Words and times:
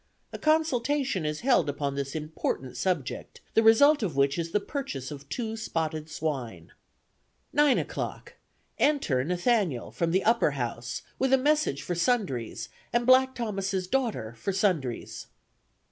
A 0.33 0.39
consultation 0.39 1.27
is 1.27 1.41
held 1.41 1.69
upon 1.69 1.93
this 1.93 2.15
important 2.15 2.75
subject, 2.75 3.39
the 3.53 3.61
result 3.61 4.01
of 4.01 4.15
which 4.15 4.39
is 4.39 4.49
the 4.49 4.59
purchase 4.59 5.11
of 5.11 5.29
two 5.29 5.55
spotted 5.55 6.09
swine. 6.09 6.71
"Nine 7.53 7.77
o'clock. 7.77 8.33
Enter 8.79 9.23
Nathaniel, 9.23 9.91
from 9.91 10.09
the 10.09 10.23
upper 10.23 10.53
house, 10.57 11.03
with 11.19 11.31
a 11.33 11.37
message 11.37 11.83
for 11.83 11.93
sundries; 11.93 12.67
and 12.91 13.05
black 13.05 13.35
Thomas's 13.35 13.85
daughter, 13.85 14.33
for 14.39 14.51
sundries. 14.51 15.27